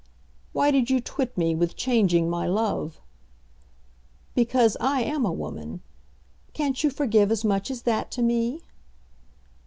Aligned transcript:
"Why 0.51 0.71
did 0.71 0.89
you 0.89 0.99
twit 0.99 1.37
me 1.37 1.53
with 1.53 1.75
changing 1.75 2.27
my 2.27 2.47
love?" 2.47 2.99
"Because 4.33 4.75
I 4.81 5.03
am 5.03 5.27
a 5.27 5.31
woman. 5.31 5.83
Can't 6.53 6.83
you 6.83 6.89
forgive 6.89 7.29
as 7.29 7.45
much 7.45 7.69
as 7.69 7.83
that 7.83 8.09
to 8.13 8.23
me?" 8.23 8.63